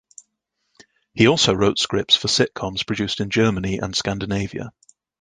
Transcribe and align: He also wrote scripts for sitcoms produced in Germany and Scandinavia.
He 1.13 1.27
also 1.27 1.53
wrote 1.53 1.77
scripts 1.77 2.15
for 2.15 2.27
sitcoms 2.27 2.83
produced 2.87 3.19
in 3.19 3.29
Germany 3.29 3.77
and 3.77 3.95
Scandinavia. 3.95 4.71